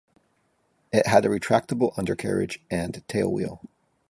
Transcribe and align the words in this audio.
It 0.91 1.05
had 1.05 1.25
a 1.25 1.29
retractable 1.29 1.93
undercarriage 1.95 2.59
and 2.71 3.03
tailwheel. 3.07 3.63